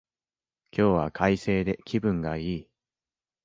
[0.71, 2.69] 今日は快晴で気分がいい